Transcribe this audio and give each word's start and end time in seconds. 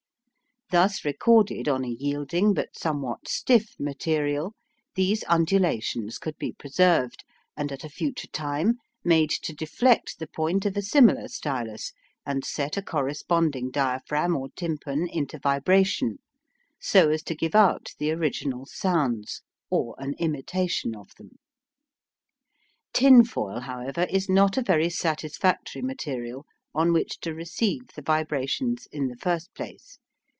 Thus 0.71 1.03
recorded 1.03 1.67
on 1.67 1.83
a 1.83 1.89
yielding 1.89 2.53
but 2.53 2.77
somewhat 2.77 3.27
stiff 3.27 3.75
material, 3.77 4.53
these 4.95 5.21
undulations 5.27 6.17
could 6.17 6.37
be 6.37 6.53
preserved, 6.53 7.25
and 7.57 7.73
at 7.73 7.83
a 7.83 7.89
future 7.89 8.29
time 8.29 8.75
made 9.03 9.31
to 9.31 9.51
deflect 9.51 10.17
the 10.17 10.27
point 10.27 10.65
of 10.65 10.77
a 10.77 10.81
similar 10.81 11.27
stylus, 11.27 11.91
and 12.25 12.45
set 12.45 12.77
a 12.77 12.81
corresponding 12.81 13.69
diaphragm 13.69 14.33
or 14.33 14.47
tympan 14.55 15.09
into 15.09 15.37
vibration, 15.39 16.19
so 16.79 17.09
as 17.09 17.21
to 17.23 17.35
give 17.35 17.53
out 17.53 17.89
the 17.99 18.09
original 18.11 18.65
sounds, 18.65 19.41
or 19.69 19.93
an 19.97 20.13
imitation 20.19 20.95
of 20.95 21.13
them. 21.15 21.31
Tinfoil, 22.93 23.59
however, 23.59 24.07
is 24.09 24.29
not 24.29 24.55
a 24.57 24.61
very 24.63 24.89
satisfactory 24.89 25.81
material 25.81 26.45
on 26.73 26.93
which 26.93 27.19
to 27.19 27.33
receive 27.35 27.87
the 27.93 28.01
vibrations 28.01 28.87
in 28.93 29.09
the 29.09 29.17
first 29.17 29.53
place. 29.53 29.97